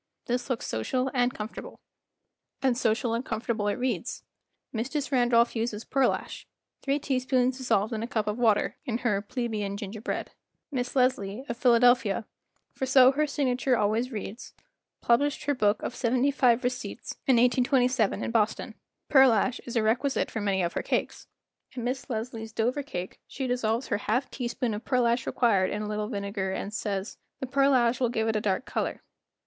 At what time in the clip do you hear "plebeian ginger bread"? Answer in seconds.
9.21-10.25